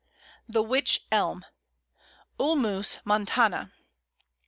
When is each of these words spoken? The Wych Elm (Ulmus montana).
The 0.49 0.63
Wych 0.63 1.01
Elm 1.11 1.45
(Ulmus 2.39 3.01
montana). 3.05 3.71